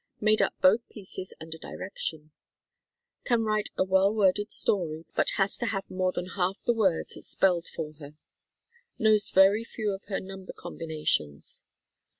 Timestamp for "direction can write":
1.59-3.69